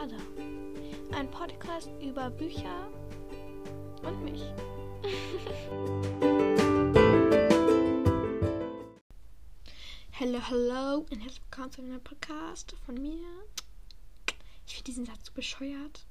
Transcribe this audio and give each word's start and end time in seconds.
Ada. 0.00 0.16
Ein 1.10 1.28
Podcast 1.32 1.90
über 2.00 2.30
Bücher 2.30 2.88
und 4.04 4.22
mich. 4.22 4.42
Hallo, 10.20 10.40
hallo 10.40 11.04
und 11.10 11.20
herzlich 11.20 11.42
willkommen 11.42 11.72
zu 11.72 11.82
einem 11.82 12.00
Podcast 12.00 12.76
von 12.86 12.94
mir. 12.94 13.26
Ich 14.68 14.74
finde 14.74 14.84
diesen 14.84 15.04
Satz 15.04 15.26
so 15.26 15.32
bescheuert. 15.32 16.06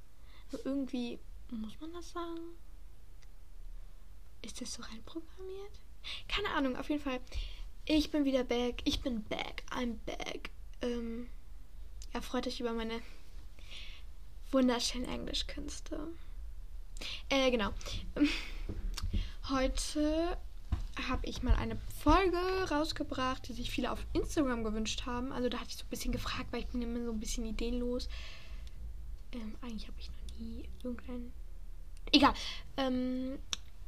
Nur 0.52 0.66
irgendwie 0.66 1.18
muss 1.50 1.80
man 1.80 1.94
das 1.94 2.10
sagen. 2.10 2.58
Ist 4.42 4.60
das 4.60 4.74
so 4.74 4.82
reinprogrammiert? 4.82 5.80
Keine 6.28 6.50
Ahnung, 6.50 6.76
auf 6.76 6.90
jeden 6.90 7.02
Fall. 7.02 7.20
Ich 7.86 8.10
bin 8.10 8.26
wieder 8.26 8.44
back. 8.44 8.82
Ich 8.84 9.00
bin 9.00 9.24
back. 9.24 9.64
I'm 9.70 9.94
back. 10.04 10.50
Ähm, 10.82 11.30
ja, 12.12 12.20
freut 12.20 12.46
euch 12.46 12.60
über 12.60 12.74
meine 12.74 13.00
wunderschönen 14.50 15.08
Englischkünste. 15.08 16.08
Äh, 17.28 17.50
genau. 17.50 17.70
Heute 19.50 20.36
habe 21.08 21.26
ich 21.26 21.42
mal 21.42 21.54
eine 21.54 21.76
Folge 22.02 22.38
rausgebracht, 22.70 23.48
die 23.48 23.52
sich 23.52 23.70
viele 23.70 23.92
auf 23.92 24.04
Instagram 24.12 24.64
gewünscht 24.64 25.06
haben. 25.06 25.32
Also 25.32 25.48
da 25.48 25.58
hatte 25.58 25.70
ich 25.70 25.76
so 25.76 25.84
ein 25.84 25.90
bisschen 25.90 26.12
gefragt, 26.12 26.46
weil 26.50 26.60
ich 26.60 26.66
bin 26.66 26.82
immer 26.82 27.04
so 27.04 27.12
ein 27.12 27.20
bisschen 27.20 27.46
ideenlos. 27.46 28.08
Ähm, 29.32 29.54
eigentlich 29.60 29.86
habe 29.86 29.98
ich 29.98 30.08
noch 30.08 30.38
nie 30.38 30.68
irgendein... 30.82 31.32
Egal. 32.12 32.34
Ähm, 32.76 33.38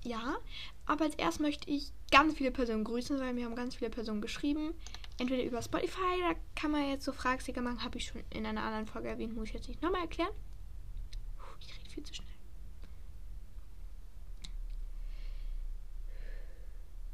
ja, 0.04 0.36
aber 0.86 1.04
als 1.04 1.14
erstes 1.16 1.40
möchte 1.40 1.70
ich 1.70 1.90
ganz 2.10 2.34
viele 2.34 2.50
Personen 2.50 2.84
grüßen, 2.84 3.18
weil 3.18 3.32
mir 3.32 3.46
haben 3.46 3.56
ganz 3.56 3.76
viele 3.76 3.90
Personen 3.90 4.20
geschrieben. 4.20 4.74
Entweder 5.18 5.42
über 5.42 5.60
Spotify, 5.60 6.20
da 6.20 6.34
kann 6.54 6.70
man 6.70 6.88
jetzt 6.88 7.04
so 7.04 7.12
Fragesticker 7.12 7.60
machen, 7.60 7.84
habe 7.84 7.98
ich 7.98 8.06
schon 8.06 8.22
in 8.30 8.46
einer 8.46 8.62
anderen 8.62 8.86
Folge 8.86 9.08
erwähnt, 9.08 9.34
muss 9.34 9.48
ich 9.48 9.54
jetzt 9.54 9.68
nicht 9.68 9.82
nochmal 9.82 10.02
erklären. 10.02 10.32
Viel 11.92 12.04
zu 12.04 12.14
schnell. 12.14 12.28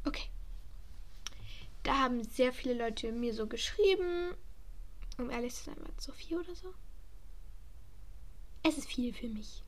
Okay. 0.05 0.29
Da 1.83 1.99
haben 1.99 2.23
sehr 2.23 2.53
viele 2.53 2.75
Leute 2.75 3.11
mir 3.11 3.33
so 3.33 3.47
geschrieben. 3.47 4.35
Um 5.17 5.29
ehrlich 5.29 5.55
zu 5.55 5.63
sein, 5.65 5.77
war 5.77 5.89
es 5.97 6.03
so 6.03 6.11
viel 6.11 6.37
oder 6.37 6.55
so? 6.55 6.73
Es 8.63 8.77
ist 8.77 8.87
viel 8.87 9.13
für 9.13 9.27
mich. 9.27 9.63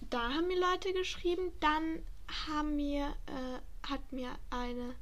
Da 0.00 0.34
haben 0.34 0.48
mir 0.48 0.60
Leute 0.60 0.92
geschrieben. 0.92 1.52
Dann 1.60 2.04
haben 2.46 2.76
mir, 2.76 3.16
äh, 3.26 3.88
hat 3.88 4.12
mir 4.12 4.38
eine 4.50 4.94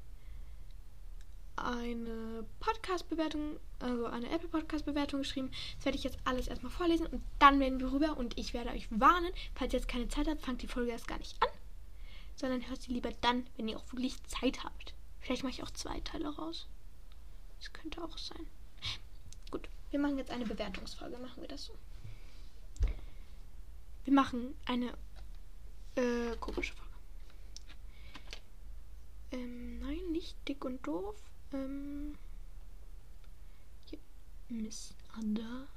eine 1.56 2.44
Podcast-Bewertung, 2.60 3.58
also 3.78 4.06
eine 4.06 4.30
Apple 4.30 4.48
Podcast-Bewertung 4.48 5.20
geschrieben. 5.20 5.50
Das 5.76 5.84
werde 5.84 5.98
ich 5.98 6.04
jetzt 6.04 6.18
alles 6.24 6.48
erstmal 6.48 6.72
vorlesen 6.72 7.06
und 7.06 7.22
dann 7.38 7.60
werden 7.60 7.80
wir 7.80 7.92
rüber 7.92 8.16
und 8.16 8.38
ich 8.38 8.54
werde 8.54 8.70
euch 8.70 8.88
warnen, 8.90 9.32
falls 9.54 9.72
ihr 9.72 9.78
jetzt 9.78 9.88
keine 9.88 10.08
Zeit 10.08 10.28
habt, 10.28 10.42
fangt 10.42 10.62
die 10.62 10.68
Folge 10.68 10.90
erst 10.90 11.08
gar 11.08 11.18
nicht 11.18 11.40
an, 11.42 11.48
sondern 12.36 12.68
hört 12.68 12.82
sie 12.82 12.92
lieber 12.92 13.12
dann, 13.20 13.46
wenn 13.56 13.68
ihr 13.68 13.76
auch 13.76 13.92
wirklich 13.92 14.22
Zeit 14.24 14.64
habt. 14.64 14.94
Vielleicht 15.20 15.42
mache 15.42 15.52
ich 15.52 15.62
auch 15.62 15.70
zwei 15.70 16.00
Teile 16.00 16.28
raus. 16.28 16.66
Das 17.58 17.72
könnte 17.72 18.02
auch 18.02 18.18
sein. 18.18 18.46
Gut, 19.50 19.68
wir 19.90 19.98
machen 19.98 20.18
jetzt 20.18 20.30
eine 20.30 20.44
Bewertungsfolge, 20.44 21.18
machen 21.18 21.40
wir 21.40 21.48
das 21.48 21.64
so. 21.64 21.74
Wir 24.04 24.12
machen 24.12 24.54
eine 24.66 24.92
äh, 25.94 26.36
komische 26.38 26.74
Folge. 26.74 26.92
Ähm, 29.30 29.78
nein, 29.78 30.12
nicht 30.12 30.36
dick 30.46 30.64
und 30.64 30.86
doof. 30.86 31.16
Ähm, 31.54 32.18
hier, 33.88 34.00
Miss 34.48 34.92
Ada. 35.16 35.68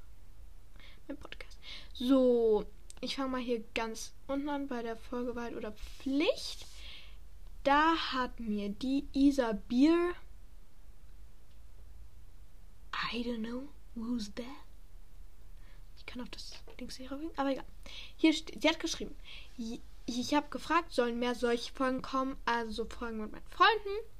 Mein 1.06 1.16
Podcast. 1.16 1.56
So, 1.94 2.66
ich 3.00 3.14
fange 3.14 3.30
mal 3.30 3.40
hier 3.40 3.62
ganz 3.74 4.12
unten 4.26 4.48
an 4.48 4.66
bei 4.66 4.82
der 4.82 4.96
Folge 4.96 5.36
Wahrheit 5.36 5.54
oder 5.54 5.72
Pflicht. 5.72 6.66
Da 7.62 7.94
hat 8.12 8.40
mir 8.40 8.70
die 8.70 9.06
Isa 9.12 9.52
Bier. 9.52 10.14
I 13.12 13.22
don't 13.22 13.38
know 13.38 13.68
who's 13.94 14.34
that. 14.34 14.44
Ich 15.96 16.06
kann 16.06 16.22
auf 16.22 16.30
das 16.30 16.52
Ding 16.80 16.90
hier 16.90 17.10
aber 17.36 17.52
egal. 17.52 17.64
Hier 18.16 18.32
steht, 18.32 18.60
sie 18.60 18.68
hat 18.68 18.80
geschrieben, 18.80 19.14
ich 20.06 20.34
habe 20.34 20.48
gefragt, 20.48 20.92
sollen 20.92 21.18
mehr 21.18 21.34
solche 21.34 21.72
Folgen 21.72 22.02
kommen, 22.02 22.36
also 22.46 22.84
so 22.84 22.84
Folgen 22.86 23.20
mit 23.20 23.32
meinen 23.32 23.46
Freunden. 23.48 24.17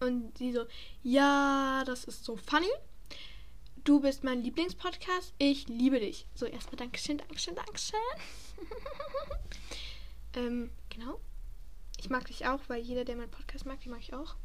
Und 0.00 0.36
sie 0.38 0.52
so, 0.52 0.64
ja, 1.02 1.82
das 1.84 2.04
ist 2.04 2.24
so 2.24 2.36
funny. 2.36 2.70
Du 3.84 4.00
bist 4.00 4.24
mein 4.24 4.42
Lieblingspodcast. 4.42 5.34
Ich 5.38 5.68
liebe 5.68 6.00
dich. 6.00 6.26
So, 6.34 6.46
erstmal 6.46 6.76
Dankeschön, 6.76 7.18
Dankeschön, 7.18 7.54
Dankeschön. 7.54 7.98
ähm, 10.34 10.70
genau. 10.88 11.20
Ich 11.98 12.08
mag 12.08 12.26
dich 12.26 12.46
auch, 12.46 12.60
weil 12.68 12.82
jeder, 12.82 13.04
der 13.04 13.16
meinen 13.16 13.30
Podcast 13.30 13.66
mag, 13.66 13.80
den 13.80 13.92
mag 13.92 14.00
ich 14.00 14.14
auch. 14.14 14.36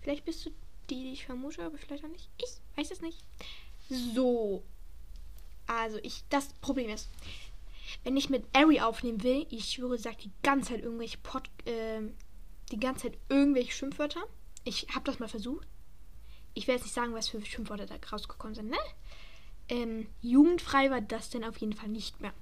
Vielleicht 0.00 0.24
bist 0.24 0.46
du 0.46 0.50
die, 0.88 1.04
die 1.04 1.12
ich 1.12 1.26
vermute, 1.26 1.62
aber 1.62 1.76
vielleicht 1.76 2.04
auch 2.04 2.08
nicht. 2.08 2.30
Ich 2.38 2.78
weiß 2.78 2.90
es 2.90 3.02
nicht. 3.02 3.22
So. 3.88 4.62
Also, 5.66 5.98
ich, 6.02 6.24
das 6.30 6.52
Problem 6.54 6.88
ist, 6.88 7.08
wenn 8.04 8.16
ich 8.16 8.30
mit 8.30 8.44
Ari 8.54 8.80
aufnehmen 8.80 9.22
will, 9.22 9.46
ich 9.50 9.66
schwöre, 9.66 9.98
sagt 9.98 10.24
die 10.24 10.32
ganze 10.42 10.70
Zeit 10.70 10.82
irgendwelche 10.82 11.18
Pod, 11.18 11.48
äh, 11.66 12.02
die 12.70 12.78
ganze 12.78 13.08
Zeit 13.10 13.18
irgendwelche 13.28 13.72
Schimpfwörter. 13.72 14.22
Ich 14.64 14.88
habe 14.94 15.04
das 15.04 15.18
mal 15.18 15.28
versucht. 15.28 15.66
Ich 16.54 16.66
werde 16.66 16.78
jetzt 16.78 16.86
nicht 16.86 16.94
sagen, 16.94 17.14
was 17.14 17.28
für 17.28 17.44
Schimpfwörter 17.44 17.86
da 17.86 17.96
rausgekommen 18.10 18.54
sind, 18.54 18.70
ne? 18.70 18.78
Ähm, 19.68 20.08
jugendfrei 20.20 20.90
war 20.90 21.00
das 21.00 21.30
denn 21.30 21.44
auf 21.44 21.58
jeden 21.58 21.74
Fall 21.74 21.88
nicht 21.88 22.20
mehr. 22.20 22.32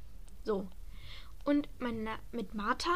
So. 0.44 0.66
Und 1.44 1.68
meine, 1.78 2.18
mit 2.32 2.54
Martha, 2.54 2.94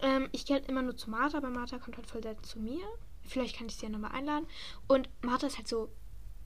ähm, 0.00 0.28
ich 0.32 0.46
gehe 0.46 0.56
halt 0.56 0.68
immer 0.68 0.82
nur 0.82 0.96
zu 0.96 1.10
Martha, 1.10 1.38
aber 1.38 1.50
Martha 1.50 1.78
kommt 1.78 1.96
halt 1.96 2.06
voll 2.06 2.22
selten 2.22 2.42
zu 2.44 2.58
mir. 2.58 2.86
Vielleicht 3.22 3.56
kann 3.56 3.66
ich 3.66 3.76
sie 3.76 3.86
ja 3.86 3.90
nochmal 3.90 4.12
einladen. 4.12 4.46
Und 4.86 5.08
Martha 5.22 5.46
ist 5.46 5.58
halt 5.58 5.68
so 5.68 5.90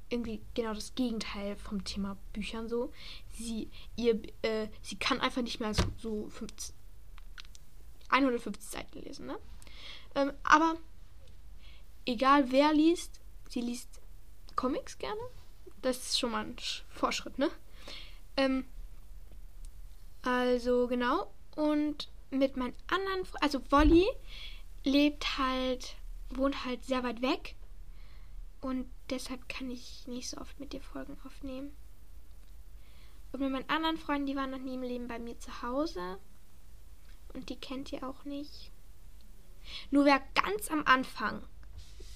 irgendwie 0.09 0.43
genau 0.55 0.75
das 0.75 0.95
Gegenteil 0.95 1.57
vom 1.57 1.85
Thema 1.85 2.17
Büchern 2.33 2.69
so. 2.69 2.93
Sie, 3.33 3.71
ihr, 3.97 4.21
äh, 4.43 4.69
sie 4.83 4.97
kann 4.97 5.21
einfach 5.21 5.43
nicht 5.43 5.61
mehr 5.61 5.73
so, 5.73 5.85
so 5.97 6.29
50, 6.29 6.75
150 8.11 8.71
Seiten 8.71 9.01
lesen, 9.01 9.27
ne? 9.27 9.39
Ähm, 10.15 10.33
aber 10.43 10.77
egal 12.05 12.51
wer 12.51 12.73
liest, 12.73 13.21
sie 13.49 13.61
liest 13.61 14.01
Comics 14.57 14.99
gerne. 14.99 15.21
Das 15.83 15.97
ist 15.99 16.19
schon 16.19 16.33
mal 16.33 16.45
ein 16.45 16.57
Vorschritt, 16.91 17.39
ne? 17.39 17.51
Ähm, 18.37 18.65
also 20.23 20.87
genau. 20.89 21.33
Und 21.57 22.09
mit 22.31 22.57
meinen 22.57 22.77
anderen, 22.89 23.27
also 23.41 23.61
Wolli 23.71 24.07
lebt 24.85 25.39
halt, 25.39 25.97
wohnt 26.31 26.65
halt 26.65 26.85
sehr 26.85 27.03
weit 27.03 27.23
weg. 27.23 27.55
Und 28.61 28.91
deshalb 29.09 29.49
kann 29.49 29.71
ich 29.71 30.07
nicht 30.07 30.29
so 30.29 30.39
oft 30.39 30.61
mit 30.61 30.73
dir 30.73 30.83
Folgen 30.83 31.17
aufnehmen. 31.25 31.75
Und 33.33 33.41
mit 33.41 33.51
meinen 33.51 33.69
anderen 33.69 33.97
Freunden, 33.97 34.27
die 34.27 34.37
waren 34.37 34.51
noch 34.51 34.59
nie 34.59 34.75
im 34.75 34.83
Leben 34.83 35.09
bei 35.09 35.19
mir 35.19 35.39
zu 35.39 35.63
Hause. 35.63 36.19
Und 37.35 37.49
die 37.49 37.57
kennt 37.57 37.93
ihr 37.93 38.09
auch 38.09 38.25
nicht. 38.25 38.71
Nur 39.91 40.05
wer 40.05 40.21
ganz 40.35 40.71
am 40.71 40.85
Anfang, 40.85 41.43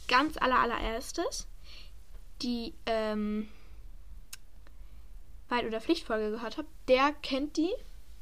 ganz 0.09 0.37
aller 0.37 0.59
allererstes, 0.59 1.47
die 2.43 2.75
ähm, 2.87 3.49
Weit- 5.49 5.67
oder 5.67 5.81
Pflichtfolge 5.81 6.31
gehört 6.31 6.57
hat, 6.57 6.67
der 6.89 7.13
kennt 7.23 7.57
die. 7.57 7.73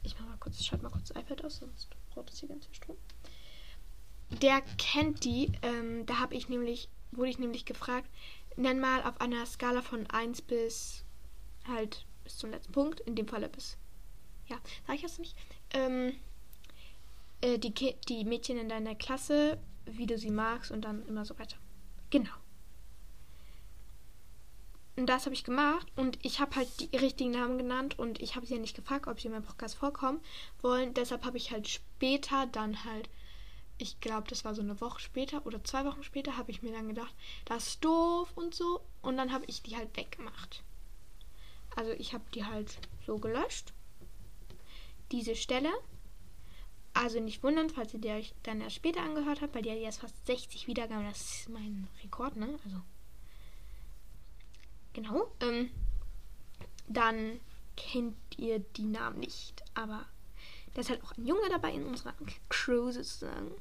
Ich 0.03 0.19
mach 0.19 0.27
mal 0.27 0.37
kurz, 0.39 0.61
ich 0.61 0.67
schalte 0.67 0.85
mal 0.85 0.91
kurz 0.91 1.09
das 1.09 1.23
iPad 1.23 1.45
aus, 1.45 1.59
sonst 1.59 1.89
braucht 2.11 2.31
es 2.31 2.41
hier 2.41 2.49
ganz 2.49 2.67
viel 2.67 2.75
Strom. 2.75 2.97
Der 4.31 4.63
kennt 4.79 5.25
die. 5.25 5.53
Ähm, 5.63 6.07
da 6.07 6.19
habe 6.19 6.35
ich 6.35 6.49
nämlich, 6.49 6.89
wurde 7.13 7.31
ich 7.31 7.39
nämlich 7.39 7.65
gefragt, 7.65 8.09
nenn 8.57 8.81
mal 8.81 9.03
auf 9.05 9.21
einer 9.21 9.47
Skala 9.47 9.83
von 9.83 10.07
1 10.09 10.43
bis 10.43 11.05
halt 11.67 12.07
bis 12.25 12.39
zum 12.39 12.51
letzten 12.51 12.73
Punkt, 12.73 13.01
in 13.01 13.15
dem 13.15 13.29
Falle 13.29 13.49
bis. 13.49 13.77
Ja, 14.47 14.59
sag 14.87 14.97
ich 14.97 15.03
jetzt 15.03 15.19
nicht. 15.19 15.37
Ähm, 15.71 16.15
äh, 17.43 17.59
die, 17.59 17.73
die 18.09 18.25
Mädchen 18.25 18.59
in 18.59 18.69
deiner 18.69 18.95
Klasse, 18.95 19.59
wie 19.85 20.07
du 20.07 20.17
sie 20.17 20.31
magst 20.31 20.71
und 20.71 20.83
dann 20.83 21.07
immer 21.07 21.25
so 21.25 21.39
weiter. 21.39 21.57
Genau. 22.11 22.33
Und 24.95 25.07
das 25.07 25.25
habe 25.25 25.35
ich 25.35 25.45
gemacht 25.45 25.87
und 25.97 26.19
ich 26.23 26.41
habe 26.41 26.55
halt 26.55 26.69
die 26.81 26.97
richtigen 26.97 27.31
Namen 27.31 27.57
genannt 27.57 27.99
und 27.99 28.21
ich 28.21 28.37
habe 28.37 28.45
sie 28.45 28.55
ja 28.55 28.61
nicht 28.61 28.77
gefragt, 28.77 29.07
ob 29.07 29.19
sie 29.19 29.29
in 29.29 29.33
meinem 29.33 29.45
Podcast 29.45 29.75
vorkommen 29.77 30.21
wollen. 30.61 30.93
Deshalb 30.93 31.25
habe 31.25 31.39
ich 31.39 31.51
halt 31.51 31.67
später 31.67 32.47
dann 32.47 32.85
halt, 32.85 33.09
ich 33.79 34.01
glaube, 34.01 34.29
das 34.29 34.45
war 34.45 34.55
so 34.55 34.61
eine 34.61 34.81
Woche 34.83 35.01
später 35.01 35.47
oder 35.47 35.65
zwei 35.65 35.87
Wochen 35.87 36.03
später, 36.03 36.37
habe 36.37 36.51
ich 36.51 36.63
mir 36.63 36.73
dann 36.73 36.89
gedacht, 36.89 37.15
das 37.47 37.69
ist 37.69 37.85
doof 37.85 38.31
und 38.35 38.55
so. 38.55 38.83
Und 39.01 39.17
dann 39.17 39.33
habe 39.33 39.47
ich 39.47 39.63
die 39.63 39.77
halt 39.77 39.97
weggemacht. 39.97 40.63
Also 41.75 41.93
ich 41.93 42.13
habe 42.13 42.25
die 42.35 42.45
halt 42.45 42.77
so 43.07 43.19
gelöscht. 43.19 43.73
Diese 45.11 45.35
Stelle. 45.35 45.71
Also 46.95 47.21
nicht 47.21 47.43
wundern, 47.43 47.71
falls 47.71 47.95
ihr 47.95 48.01
die 48.01 48.11
euch 48.11 48.35
dann 48.43 48.61
erst 48.61 48.77
später 48.77 49.01
angehört 49.01 49.41
habt, 49.41 49.55
weil 49.55 49.63
die 49.63 49.71
hat 49.71 49.79
jetzt 49.79 50.01
fast 50.01 50.27
60 50.27 50.67
Wiedergaben. 50.67 51.07
Das 51.07 51.21
ist 51.21 51.49
mein 51.49 51.89
Rekord, 52.03 52.37
ne? 52.37 52.59
Also 52.65 52.83
Genau. 54.93 55.33
Ähm, 55.41 55.71
dann 56.89 57.41
kennt 57.77 58.17
ihr 58.37 58.59
die 58.59 58.85
Namen 58.85 59.21
nicht. 59.21 59.63
Aber 59.75 60.05
da 60.75 60.81
ist 60.81 60.91
halt 60.91 61.03
auch 61.05 61.17
ein 61.17 61.27
Junge 61.27 61.49
dabei 61.49 61.73
in 61.73 61.87
unserer 61.87 62.15
Crew 62.49 62.91
sozusagen. 62.91 63.53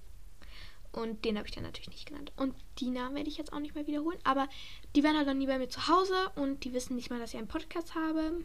Und 0.91 1.23
den 1.23 1.37
habe 1.37 1.47
ich 1.47 1.53
dann 1.53 1.63
natürlich 1.63 1.89
nicht 1.89 2.07
genannt. 2.07 2.33
Und 2.35 2.53
die 2.79 2.89
Namen 2.89 3.15
werde 3.15 3.29
ich 3.29 3.37
jetzt 3.37 3.53
auch 3.53 3.59
nicht 3.59 3.75
mehr 3.75 3.87
wiederholen. 3.87 4.19
Aber 4.25 4.49
die 4.95 5.03
werden 5.03 5.17
halt 5.17 5.27
dann 5.27 5.37
nie 5.37 5.47
bei 5.47 5.57
mir 5.57 5.69
zu 5.69 5.87
Hause 5.87 6.31
und 6.35 6.65
die 6.65 6.73
wissen 6.73 6.95
nicht 6.95 7.09
mal, 7.09 7.19
dass 7.19 7.33
ich 7.33 7.39
einen 7.39 7.47
Podcast 7.47 7.95
habe. 7.95 8.43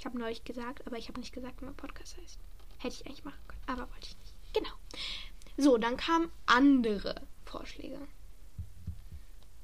Ich 0.00 0.06
habe 0.06 0.18
neulich 0.18 0.44
gesagt, 0.44 0.86
aber 0.86 0.96
ich 0.96 1.08
habe 1.08 1.20
nicht 1.20 1.34
gesagt, 1.34 1.60
wie 1.60 1.66
mein 1.66 1.76
Podcast 1.76 2.16
heißt. 2.16 2.38
Hätte 2.78 2.94
ich 2.94 3.04
eigentlich 3.04 3.22
machen 3.22 3.38
können, 3.46 3.60
aber 3.66 3.82
wollte 3.92 4.06
ich 4.06 4.16
nicht. 4.16 4.34
Genau. 4.54 4.70
So, 5.58 5.76
dann 5.76 5.98
kamen 5.98 6.32
andere 6.46 7.26
Vorschläge. 7.44 7.98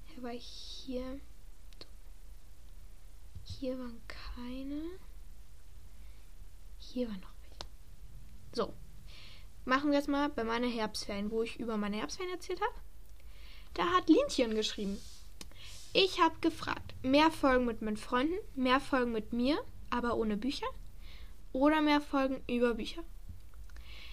Hier 0.08 0.22
war 0.22 0.34
ich 0.34 0.44
hier. 0.44 1.20
Hier 3.44 3.78
waren 3.78 3.98
keine. 4.08 4.82
Hier 6.80 7.08
waren 7.08 7.20
noch 7.20 7.32
welche. 7.40 7.66
So. 8.52 8.74
Machen 9.64 9.90
wir 9.90 9.98
es 10.00 10.06
mal 10.06 10.28
bei 10.28 10.44
meinen 10.44 10.70
Herbstferien, 10.70 11.30
wo 11.30 11.44
ich 11.44 11.58
über 11.58 11.78
meine 11.78 11.96
Herbstferien 11.96 12.34
erzählt 12.34 12.60
habe. 12.60 12.74
Da 13.72 13.86
hat 13.86 14.10
Linchen 14.10 14.54
geschrieben. 14.54 14.98
Ich 15.94 16.20
habe 16.20 16.38
gefragt, 16.42 16.94
mehr 17.02 17.30
Folgen 17.30 17.64
mit 17.64 17.80
meinen 17.80 17.96
Freunden, 17.96 18.36
mehr 18.54 18.80
Folgen 18.80 19.12
mit 19.12 19.32
mir, 19.32 19.64
aber 19.90 20.16
ohne 20.16 20.36
Bücher 20.36 20.66
oder 21.52 21.80
mehr 21.80 22.00
Folgen 22.00 22.42
über 22.48 22.74
Bücher. 22.74 23.02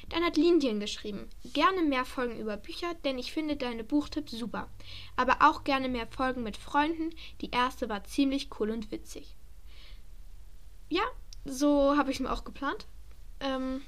Dann 0.10 0.24
hat 0.24 0.38
Linien 0.38 0.80
geschrieben, 0.80 1.30
gerne 1.54 1.82
mehr 1.82 2.06
Folgen 2.06 2.38
über 2.38 2.58
Bücher, 2.58 2.94
denn 3.04 3.18
ich 3.18 3.32
finde 3.32 3.56
deine 3.56 3.84
Buchtipps 3.84 4.32
super. 4.32 4.70
Aber 5.16 5.38
auch 5.40 5.64
gerne 5.64 5.90
mehr 5.90 6.08
Folgen 6.08 6.44
mit 6.44 6.58
Freunden. 6.58 7.10
Die 7.42 7.52
erste 7.52 7.90
war 7.90 8.04
ziemlich 8.04 8.50
cool 8.60 8.70
und 8.70 8.92
witzig. 8.92 9.36
Ja, 10.90 11.04
so 11.46 11.98
habe 11.98 12.12
ich 12.12 12.18
es 12.18 12.20
mir 12.22 12.32
auch 12.32 12.44
geplant. 12.44 12.86
Ähm, 13.40 13.82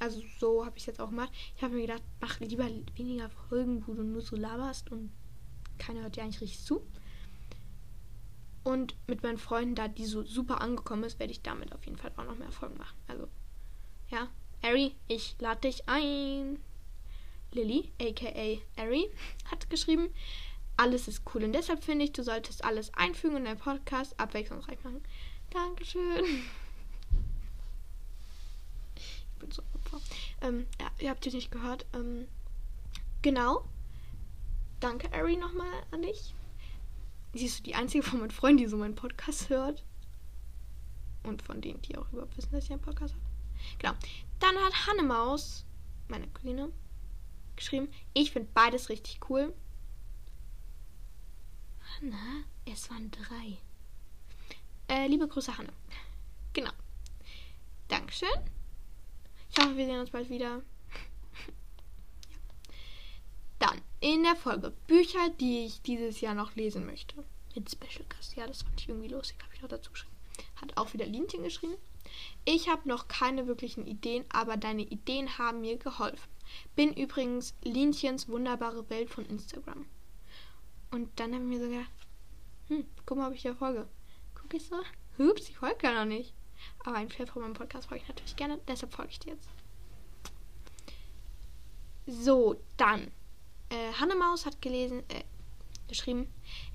also 0.00 0.20
so 0.38 0.64
habe 0.66 0.76
ich 0.76 0.82
es 0.82 0.86
jetzt 0.86 1.00
auch 1.00 1.10
gemacht. 1.10 1.32
Ich 1.56 1.62
habe 1.62 1.74
mir 1.74 1.82
gedacht, 1.82 2.02
mach 2.20 2.40
lieber 2.40 2.68
weniger 2.96 3.30
Folgen, 3.48 3.86
wo 3.86 3.94
du 3.94 4.02
nur 4.02 4.22
so 4.22 4.36
laberst 4.36 4.90
und 4.90 5.10
keiner 5.78 6.02
hört 6.02 6.16
dir 6.16 6.22
eigentlich 6.22 6.40
richtig 6.40 6.64
zu. 6.64 6.82
Und 8.62 8.94
mit 9.06 9.22
meinen 9.22 9.38
Freunden, 9.38 9.74
da 9.74 9.88
die 9.88 10.04
so 10.04 10.22
super 10.22 10.60
angekommen 10.60 11.04
ist, 11.04 11.18
werde 11.18 11.32
ich 11.32 11.42
damit 11.42 11.72
auf 11.74 11.84
jeden 11.84 11.96
Fall 11.96 12.12
auch 12.16 12.24
noch 12.24 12.36
mehr 12.36 12.52
Folgen 12.52 12.76
machen. 12.76 12.96
Also, 13.08 13.28
ja, 14.10 14.28
Ari, 14.62 14.94
ich 15.08 15.36
lade 15.38 15.62
dich 15.62 15.88
ein. 15.88 16.58
Lilly, 17.52 17.90
aka 18.00 18.60
Ari, 18.76 19.10
hat 19.50 19.70
geschrieben, 19.70 20.10
alles 20.76 21.08
ist 21.08 21.22
cool 21.34 21.44
und 21.44 21.52
deshalb 21.52 21.82
finde 21.82 22.04
ich, 22.04 22.12
du 22.12 22.22
solltest 22.22 22.64
alles 22.64 22.94
einfügen 22.94 23.38
in 23.38 23.44
deinen 23.44 23.58
Podcast 23.58 24.18
abwechslungsreich 24.20 24.82
machen. 24.84 25.02
Dankeschön. 25.50 26.24
Ich 28.94 29.24
bin 29.38 29.50
so 29.50 29.62
Opfer. 29.74 30.00
Ähm, 30.42 30.66
ja, 30.80 30.90
ihr 30.98 31.10
habt 31.10 31.26
es 31.26 31.34
nicht 31.34 31.50
gehört. 31.50 31.86
Ähm, 31.92 32.28
genau. 33.22 33.64
Danke, 34.78 35.12
Ari, 35.12 35.36
nochmal 35.36 35.72
an 35.90 36.02
dich. 36.02 36.34
Siehst 37.32 37.60
du, 37.60 37.62
die 37.62 37.74
einzige 37.74 38.02
von 38.02 38.20
meinen 38.20 38.30
Freunden, 38.30 38.58
die 38.58 38.66
so 38.66 38.76
meinen 38.76 38.94
Podcast 38.94 39.48
hört. 39.48 39.84
Und 41.22 41.42
von 41.42 41.60
denen, 41.60 41.80
die 41.82 41.96
auch 41.96 42.10
überhaupt 42.12 42.36
wissen, 42.36 42.52
dass 42.52 42.64
ich 42.64 42.72
einen 42.72 42.80
Podcast 42.80 43.14
habe. 43.14 43.24
Genau. 43.78 43.92
Dann 44.38 44.56
hat 44.56 44.86
Hannemaus, 44.86 45.64
meine 46.08 46.26
Cousine, 46.28 46.72
geschrieben, 47.56 47.88
ich 48.14 48.32
finde 48.32 48.48
beides 48.54 48.88
richtig 48.88 49.20
cool. 49.28 49.54
Hanna, 52.00 52.44
es 52.64 52.88
waren 52.90 53.10
drei. 53.10 53.58
Äh, 54.88 55.06
liebe 55.08 55.28
Grüße, 55.28 55.56
Hanne. 55.56 55.72
Genau. 56.52 56.72
Dankeschön. 57.88 58.28
Ich 59.50 59.58
hoffe, 59.58 59.76
wir 59.76 59.84
sehen 59.84 60.00
uns 60.00 60.10
bald 60.10 60.30
wieder. 60.30 60.62
Dann 63.60 63.80
in 64.00 64.24
der 64.24 64.34
Folge 64.34 64.72
Bücher, 64.88 65.28
die 65.38 65.66
ich 65.66 65.82
dieses 65.82 66.20
Jahr 66.20 66.34
noch 66.34 66.56
lesen 66.56 66.86
möchte. 66.86 67.24
Mit 67.54 67.70
Special 67.70 68.04
Cast. 68.08 68.34
Ja, 68.34 68.46
das 68.46 68.62
fand 68.62 68.80
ich 68.80 68.88
irgendwie 68.88 69.08
lustig. 69.08 69.36
Habe 69.42 69.54
ich 69.54 69.62
noch 69.62 69.68
dazu 69.68 69.92
geschrieben. 69.92 70.16
Hat 70.56 70.76
auch 70.76 70.92
wieder 70.92 71.06
Linchen 71.06 71.42
geschrieben. 71.44 71.76
Ich 72.44 72.68
habe 72.68 72.88
noch 72.88 73.06
keine 73.06 73.46
wirklichen 73.46 73.86
Ideen, 73.86 74.24
aber 74.30 74.56
deine 74.56 74.82
Ideen 74.82 75.38
haben 75.38 75.60
mir 75.60 75.76
geholfen. 75.76 76.30
Bin 76.74 76.94
übrigens 76.94 77.54
Linchens 77.62 78.28
wunderbare 78.28 78.88
Welt 78.88 79.10
von 79.10 79.26
Instagram. 79.26 79.86
Und 80.90 81.20
dann 81.20 81.34
haben 81.34 81.50
wir 81.50 81.60
so 81.60 81.68
gedacht, 81.68 81.90
hm, 82.68 82.86
guck 83.04 83.18
mal, 83.18 83.28
ob 83.28 83.34
ich 83.34 83.42
hier 83.42 83.54
folge. 83.54 83.86
Guck 84.34 84.54
ich 84.54 84.64
so, 84.66 84.76
hups, 85.18 85.48
ich 85.48 85.58
folge 85.58 85.86
ja 85.86 85.92
noch 85.92 86.08
nicht. 86.08 86.34
Aber 86.84 86.96
ein 86.96 87.10
Fan 87.10 87.26
von 87.26 87.42
meinem 87.42 87.54
Podcast 87.54 87.88
folge 87.88 88.02
ich 88.02 88.08
natürlich 88.08 88.36
gerne, 88.36 88.58
deshalb 88.66 88.92
folge 88.92 89.12
ich 89.12 89.18
dir 89.18 89.34
jetzt. 89.34 89.48
So, 92.06 92.60
dann. 92.76 93.12
Äh, 93.70 93.92
Hannemaus 93.98 94.46
hat 94.46 94.60
gelesen, 94.60 95.02
äh, 95.08 95.24
geschrieben, 95.88 96.32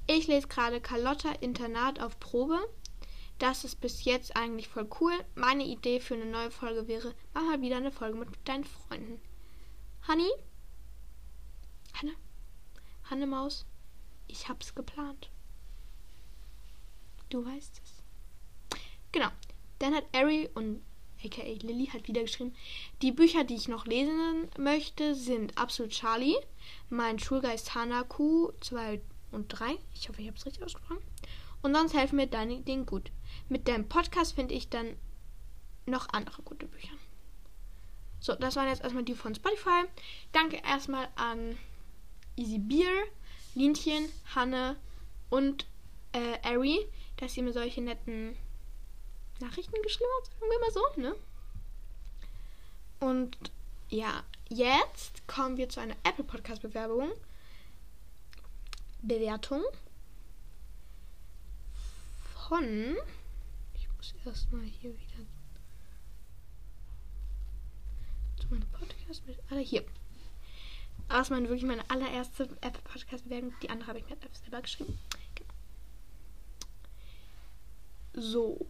ich 0.07 0.27
lese 0.27 0.47
gerade 0.47 0.81
Carlotta 0.81 1.31
Internat 1.33 1.99
auf 1.99 2.19
Probe. 2.19 2.59
Das 3.37 3.65
ist 3.65 3.81
bis 3.81 4.05
jetzt 4.05 4.35
eigentlich 4.37 4.69
voll 4.69 4.89
cool. 4.99 5.13
Meine 5.35 5.65
Idee 5.65 5.99
für 5.99 6.15
eine 6.15 6.25
neue 6.25 6.51
Folge 6.51 6.87
wäre, 6.87 7.13
mach 7.33 7.43
mal 7.43 7.61
wieder 7.61 7.77
eine 7.77 7.91
Folge 7.91 8.17
mit 8.17 8.29
deinen 8.45 8.63
Freunden. 8.63 9.19
Honey? 10.07 10.31
Hanne? 12.01 12.13
Hanne 13.09 13.27
Maus? 13.27 13.65
Ich 14.27 14.47
hab's 14.47 14.73
geplant. 14.73 15.29
Du 17.29 17.45
weißt 17.45 17.81
es. 17.83 18.79
Genau. 19.11 19.29
Dann 19.79 19.93
hat 19.93 20.05
Ari 20.13 20.49
und 20.53 20.81
aka 21.25 21.43
Lilly 21.43 21.87
hat 21.87 22.07
wieder 22.07 22.21
geschrieben, 22.21 22.55
die 23.01 23.11
Bücher, 23.11 23.43
die 23.43 23.55
ich 23.55 23.67
noch 23.67 23.85
lesen 23.85 24.47
möchte, 24.57 25.15
sind 25.15 25.57
Absolut 25.57 25.91
Charlie, 25.91 26.35
Mein 26.89 27.19
Schulgeist 27.19 27.75
Hanaku 27.75 28.51
2 28.61 29.01
und 29.31 29.47
3. 29.49 29.77
Ich 29.93 30.09
hoffe, 30.09 30.21
ich 30.21 30.27
habe 30.27 30.37
es 30.37 30.45
richtig 30.45 30.63
ausgesprochen. 30.63 31.01
Und 31.61 31.75
sonst 31.75 31.93
helfen 31.93 32.17
mir 32.17 32.27
deine 32.27 32.53
Ideen 32.53 32.85
gut. 32.85 33.11
Mit 33.49 33.67
deinem 33.67 33.87
Podcast 33.87 34.35
finde 34.35 34.53
ich 34.53 34.69
dann 34.69 34.95
noch 35.85 36.09
andere 36.09 36.41
gute 36.43 36.67
Bücher. 36.67 36.93
So, 38.19 38.33
das 38.35 38.55
waren 38.55 38.67
jetzt 38.67 38.83
erstmal 38.83 39.03
die 39.03 39.13
von 39.13 39.35
Spotify. 39.35 39.83
Danke 40.31 40.57
erstmal 40.57 41.07
an 41.15 41.57
Easy 42.35 42.57
Beer, 42.59 42.91
Linchen, 43.53 44.09
Hanne 44.33 44.75
und 45.29 45.65
äh, 46.11 46.37
Ari, 46.47 46.79
dass 47.17 47.37
ihr 47.37 47.43
mir 47.43 47.53
solche 47.53 47.81
netten 47.81 48.35
Nachrichten 49.39 49.81
geschrieben 49.81 50.09
sagen 50.23 50.51
wir 50.51 50.59
mal 50.59 50.71
so, 50.71 51.01
ne? 51.01 51.15
Und 52.99 53.37
ja, 53.89 54.23
jetzt 54.49 55.27
kommen 55.27 55.57
wir 55.57 55.69
zu 55.69 55.79
einer 55.79 55.95
Apple 56.03 56.23
Podcast 56.23 56.61
Bewerbung. 56.61 57.11
Bewertung 59.01 59.61
von. 62.47 62.97
Ich 63.75 63.87
muss 63.97 64.15
erstmal 64.25 64.61
hier 64.63 64.91
wieder 64.91 65.25
zu 68.39 68.47
meinem 68.47 68.67
Podcast 68.71 69.25
mit. 69.27 69.37
Ah, 69.51 69.57
hier. 69.57 69.85
Erstmal 71.09 71.43
wirklich 71.43 71.63
meine 71.63 71.87
allererste 71.89 72.43
Apple 72.61 72.81
Podcast 72.83 73.25
Bewerbung. 73.25 73.53
Die 73.61 73.69
andere 73.69 73.89
habe 73.89 73.99
ich 73.99 74.05
mir 74.05 74.17
selber 74.31 74.61
geschrieben. 74.61 74.97
Genau. 75.35 75.53
So. 78.13 78.65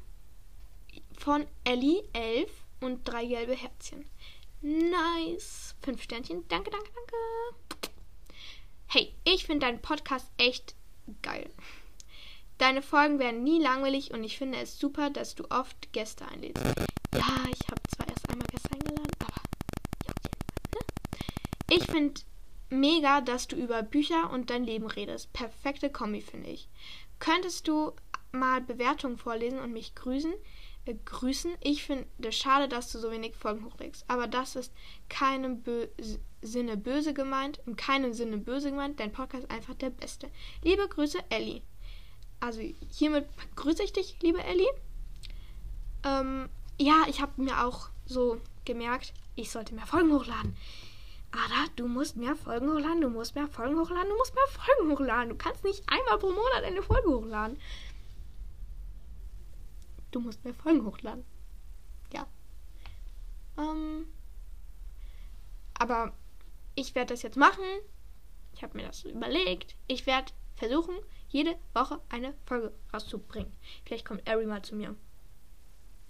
Von 1.26 1.48
Ellie 1.64 2.04
11 2.14 2.52
und 2.82 3.04
drei 3.04 3.26
gelbe 3.26 3.56
Herzchen. 3.56 4.06
Nice. 4.62 5.74
Fünf 5.82 6.04
Sternchen. 6.04 6.48
Danke, 6.50 6.70
danke, 6.70 6.92
danke. 6.94 7.92
Hey, 8.86 9.12
ich 9.24 9.48
finde 9.48 9.66
deinen 9.66 9.82
Podcast 9.82 10.30
echt 10.38 10.76
geil. 11.24 11.50
Deine 12.60 12.84
Folgen 12.84 13.18
werden 13.18 13.44
nie 13.44 13.60
langweilig 13.60 14.12
und 14.12 14.24
ich 14.24 14.38
finde 14.38 14.60
es 14.60 14.78
super, 14.78 15.10
dass 15.10 15.34
du 15.34 15.46
oft 15.50 15.92
Gäste 15.94 16.28
einlädst. 16.28 16.64
Ja, 16.64 17.44
ich 17.52 17.72
habe 17.72 17.82
zwar 17.90 18.08
erst 18.08 18.30
einmal 18.30 18.46
Gäste 18.46 18.70
eingeladen, 18.72 19.12
aber 19.18 19.42
ne? 20.76 21.76
Ich 21.76 21.86
finde 21.86 22.22
mega, 22.70 23.22
dass 23.22 23.48
du 23.48 23.56
über 23.56 23.82
Bücher 23.82 24.30
und 24.30 24.52
dein 24.52 24.64
Leben 24.64 24.86
redest. 24.86 25.34
Perfekte 25.34 25.90
Kombi, 25.90 26.22
finde 26.22 26.52
ich. 26.52 26.70
Könntest 27.18 27.68
du 27.68 27.94
mal 28.32 28.62
Bewertungen 28.62 29.18
vorlesen 29.18 29.58
und 29.58 29.74
mich 29.74 29.96
grüßen? 29.96 30.36
Grüßen. 30.94 31.56
Ich 31.62 31.84
finde 31.84 32.06
es 32.22 32.36
schade, 32.36 32.68
dass 32.68 32.92
du 32.92 33.00
so 33.00 33.12
wenig 33.12 33.36
Folgen 33.36 33.66
hochlegst. 33.66 34.06
Aber 34.08 34.28
das 34.28 34.56
ist 34.56 34.72
keinem 35.10 35.62
Bö 35.62 35.88
Sinne 36.42 36.78
böse 36.78 37.14
gemeint. 37.14 37.60
In 37.66 37.76
keinem 37.76 38.14
Sinne 38.14 38.38
böse 38.38 38.70
gemeint. 38.70 39.00
Dein 39.00 39.12
Podcast 39.12 39.46
ist 39.46 39.52
einfach 39.52 39.74
der 39.74 39.90
beste. 39.90 40.30
Liebe 40.64 40.88
Grüße, 40.88 41.20
Ellie 41.30 41.64
also 42.40 42.62
hiermit 42.92 43.28
grüße 43.56 43.84
ich 43.84 43.94
dich, 43.94 44.18
liebe 44.22 44.44
Ellie. 44.44 44.70
Ähm, 46.04 46.50
ja, 46.80 47.04
ich 47.08 47.22
habe 47.22 47.42
mir 47.42 47.66
auch 47.66 47.90
so 48.06 48.40
gemerkt, 48.66 49.14
ich 49.36 49.52
sollte 49.52 49.74
mehr 49.74 49.88
Folgen 49.88 50.12
hochladen. 50.14 50.56
Ada, 51.32 51.70
du 51.76 51.88
musst 51.88 52.16
mehr 52.16 52.36
Folgen 52.36 52.72
hochladen, 52.72 53.02
du 53.02 53.10
musst 53.10 53.36
mehr 53.36 53.48
Folgen 53.48 53.78
hochladen, 53.78 54.10
du 54.10 54.16
musst 54.16 54.36
mehr 54.36 54.48
Folgen 54.48 54.92
hochladen. 54.92 55.30
Du 55.30 55.36
kannst 55.36 55.64
nicht 55.64 55.84
einmal 55.88 56.18
pro 56.18 56.30
Monat 56.30 56.64
eine 56.64 56.82
Folge 56.82 57.10
hochladen. 57.10 57.58
Du 60.16 60.22
musst 60.22 60.46
mehr 60.46 60.54
Folgen 60.54 60.86
hochladen. 60.86 61.26
Ja. 62.14 62.26
Ähm, 63.58 64.08
aber 65.78 66.14
ich 66.74 66.96
werde 66.96 67.14
das 67.14 67.22
jetzt 67.22 67.36
machen. 67.36 67.66
Ich 68.54 68.64
habe 68.64 68.78
mir 68.78 68.88
das 68.88 69.04
überlegt. 69.04 69.76
Ich 69.88 70.06
werde 70.06 70.32
versuchen, 70.56 70.96
jede 71.28 71.60
Woche 71.74 72.00
eine 72.08 72.34
Folge 72.46 72.74
rauszubringen. 72.94 73.52
Vielleicht 73.84 74.06
kommt 74.06 74.26
Ari 74.26 74.46
mal 74.46 74.62
zu 74.62 74.78
mir. 74.78 74.96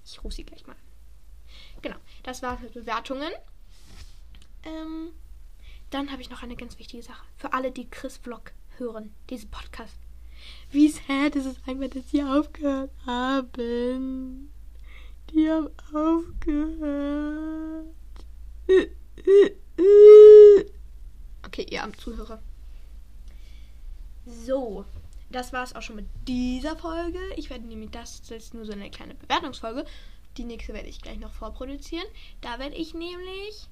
Ich 0.06 0.24
rufe 0.24 0.36
sie 0.36 0.44
gleich 0.44 0.68
mal 0.68 0.74
an. 0.74 1.82
Genau, 1.82 1.98
das 2.22 2.44
war's 2.44 2.62
mit 2.62 2.76
Bewertungen. 2.76 3.32
Ähm, 4.66 5.14
dann 5.90 6.12
habe 6.12 6.22
ich 6.22 6.30
noch 6.30 6.44
eine 6.44 6.56
ganz 6.56 6.78
wichtige 6.78 7.02
Sache. 7.02 7.26
Für 7.38 7.54
alle, 7.54 7.72
die 7.72 7.90
Chris 7.90 8.18
Vlog 8.18 8.52
hören, 8.78 9.16
diesen 9.32 9.50
Podcast. 9.50 9.98
Wie 10.72 10.90
sad 10.90 11.36
ist 11.36 11.46
es 11.46 11.58
einfach, 11.68 11.90
dass 11.90 12.10
sie 12.10 12.24
aufgehört 12.24 12.92
haben. 13.06 14.52
Die 15.32 15.50
haben 15.50 15.70
aufgehört. 15.94 17.86
Okay, 21.46 21.66
ihr 21.70 21.84
am 21.84 21.98
Zuhörer. 21.98 22.42
So, 24.26 24.86
das 25.30 25.54
war 25.54 25.64
es 25.64 25.76
auch 25.76 25.82
schon 25.82 25.98
mit 25.98 26.08
dieser 26.28 26.76
Folge. 26.76 27.20
Ich 27.36 27.50
werde 27.50 27.66
nämlich 27.66 27.92
das, 27.92 28.20
ist 28.30 28.54
nur 28.54 28.66
so 28.66 28.72
eine 28.72 28.90
kleine 28.90 29.16
Bewertungsfolge. 29.16 29.86
Die 30.38 30.44
nächste 30.44 30.74
werde 30.74 30.90
ich 30.90 31.02
gleich 31.02 31.20
noch 31.20 31.32
vorproduzieren. 31.32 32.08
Da 32.42 32.60
werde 32.60 32.76
ich 32.76 32.94
nämlich 32.94 33.68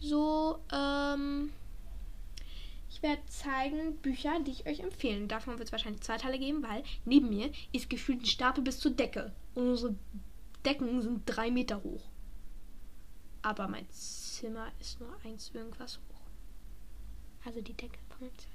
so, 0.00 0.60
ähm, 0.72 1.52
ich 2.90 3.02
werde 3.02 3.24
zeigen 3.26 3.96
Bücher, 3.98 4.40
die 4.40 4.52
ich 4.52 4.66
euch 4.66 4.80
empfehlen. 4.80 5.28
Davon 5.28 5.58
wird 5.58 5.68
es 5.68 5.72
wahrscheinlich 5.72 6.02
zwei 6.02 6.16
Teile 6.16 6.38
geben, 6.38 6.62
weil 6.62 6.82
neben 7.04 7.28
mir 7.28 7.50
ist 7.72 7.90
gefühlt 7.90 8.22
ein 8.22 8.26
Stapel 8.26 8.62
bis 8.64 8.78
zur 8.78 8.92
Decke. 8.92 9.32
Und 9.54 9.68
unsere 9.70 9.94
Decken 10.64 11.02
sind 11.02 11.22
drei 11.26 11.50
Meter 11.50 11.82
hoch. 11.82 12.08
Aber 13.42 13.68
mein 13.68 13.88
Zimmer 13.90 14.72
ist 14.80 15.00
nur 15.00 15.14
eins 15.24 15.50
irgendwas 15.54 15.98
hoch. 15.98 16.20
Also 17.44 17.60
die 17.60 17.74
Decke 17.74 17.98
von 18.08 18.20
meinem 18.20 18.38
Zimmer. 18.38 18.54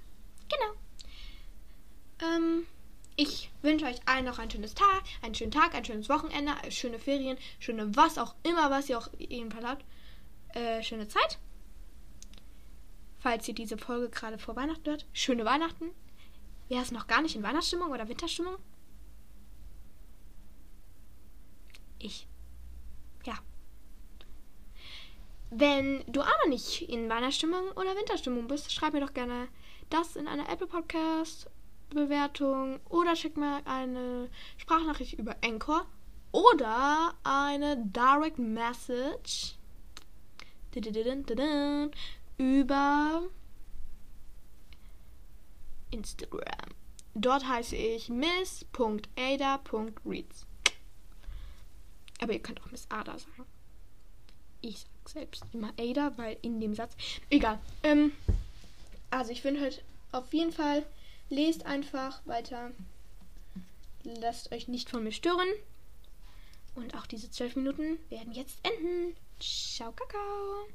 Genau. 0.49 2.35
Ähm, 2.35 2.67
ich 3.15 3.51
wünsche 3.61 3.85
euch 3.85 3.99
allen 4.05 4.25
noch 4.25 4.39
ein 4.39 4.49
schönes 4.49 4.73
Tag, 4.73 5.03
einen 5.21 5.35
schönen 5.35 5.51
Tag, 5.51 5.75
ein 5.75 5.85
schönes 5.85 6.09
Wochenende, 6.09 6.51
schöne 6.69 6.99
Ferien, 6.99 7.37
schöne 7.59 7.95
was 7.95 8.17
auch 8.17 8.33
immer, 8.43 8.71
was 8.71 8.89
ihr 8.89 8.97
auch 8.97 9.09
jedenfalls 9.19 9.65
habt. 9.65 9.85
Äh, 10.49 10.81
schöne 10.83 11.07
Zeit. 11.07 11.37
Falls 13.23 13.47
ihr 13.47 13.53
diese 13.53 13.77
Folge 13.77 14.09
gerade 14.09 14.37
vor 14.37 14.57
Weihnachten 14.57 14.85
hört, 14.85 15.05
schöne 15.13 15.45
Weihnachten. 15.45 15.91
Wer 16.67 16.81
ist 16.81 16.91
noch 16.91 17.07
gar 17.07 17.21
nicht 17.21 17.37
in 17.37 17.41
Weihnachtsstimmung 17.41 17.89
oder 17.89 18.09
Winterstimmung? 18.09 18.57
Ich. 21.99 22.27
Ja. 23.25 23.35
Wenn 25.51 26.03
du 26.11 26.19
noch 26.19 26.49
nicht 26.49 26.89
in 26.89 27.09
Weihnachtsstimmung 27.09 27.71
oder 27.77 27.95
Winterstimmung 27.95 28.49
bist, 28.49 28.73
schreib 28.73 28.91
mir 28.91 28.99
doch 28.99 29.13
gerne 29.13 29.47
das 29.89 30.17
in 30.17 30.27
einer 30.27 30.49
Apple 30.49 30.67
Podcast 30.67 31.49
Bewertung 31.91 32.81
oder 32.89 33.15
schick 33.15 33.37
mir 33.37 33.65
eine 33.65 34.29
Sprachnachricht 34.57 35.13
über 35.13 35.37
Anchor 35.41 35.85
oder 36.33 37.13
eine 37.23 37.77
Direct 37.85 38.37
Message 38.37 39.55
über 42.37 43.23
Instagram. 45.91 46.73
Dort 47.15 47.47
heiße 47.47 47.75
ich 47.75 48.09
miss.ada.reads. 48.09 50.47
Aber 52.21 52.33
ihr 52.33 52.39
könnt 52.39 52.59
auch 52.61 52.71
Miss 52.71 52.87
Ada 52.89 53.19
sagen. 53.19 53.45
Ich 54.61 54.79
sag 54.79 55.09
selbst 55.09 55.43
immer 55.53 55.73
Ada, 55.77 56.17
weil 56.17 56.37
in 56.41 56.59
dem 56.59 56.73
Satz. 56.73 56.95
Egal. 57.29 57.59
Ähm, 57.83 58.13
also 59.09 59.31
ich 59.31 59.41
finde 59.41 59.61
halt 59.61 59.83
auf 60.11 60.33
jeden 60.33 60.51
Fall, 60.51 60.85
lest 61.29 61.65
einfach 61.65 62.25
weiter. 62.25 62.71
Lasst 64.03 64.51
euch 64.51 64.67
nicht 64.67 64.89
von 64.89 65.03
mir 65.03 65.11
stören. 65.11 65.47
Und 66.75 66.95
auch 66.95 67.05
diese 67.05 67.29
zwölf 67.29 67.55
Minuten 67.55 67.99
werden 68.09 68.33
jetzt 68.33 68.57
enden. 68.63 69.15
Ciao, 69.39 69.91
Kakao. 69.91 70.67